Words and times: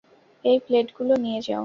এই 0.45 0.57
প্লেটগুলো 0.65 1.13
নিয়ে 1.23 1.39
যাও! 1.41 1.59